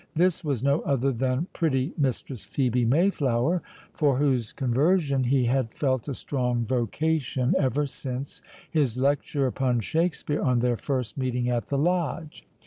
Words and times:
This 0.15 0.43
was 0.43 0.63
no 0.63 0.79
other 0.81 1.11
than 1.11 1.45
pretty 1.53 1.93
Mistress 1.95 2.43
Phœbe 2.43 2.87
Mayflower, 2.87 3.61
for 3.93 4.17
whose 4.17 4.51
conversion 4.51 5.25
he 5.25 5.45
had 5.45 5.75
felt 5.75 6.07
a 6.07 6.15
strong 6.15 6.65
vocation, 6.65 7.53
ever 7.59 7.85
since 7.85 8.41
his 8.71 8.97
lecture 8.97 9.45
upon 9.45 9.79
Shakspeare 9.81 10.41
on 10.41 10.57
their 10.61 10.75
first 10.75 11.19
meeting 11.19 11.51
at 11.51 11.67
the 11.67 11.77
Lodge. 11.77 12.47